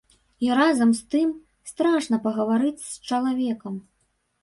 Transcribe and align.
І 0.45 0.47
разам 0.59 0.93
з 1.01 1.03
тым 1.17 1.29
страшна 1.73 2.21
пагаварыць 2.27 2.83
з 2.91 3.09
чалавекам. 3.11 3.73